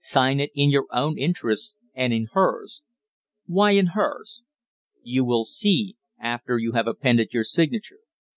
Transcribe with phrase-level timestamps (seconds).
[0.00, 2.82] "Sign it in your own interests and in hers."
[3.46, 4.42] "Why in hers?"
[5.04, 8.00] "You will see, after you have appended your signature."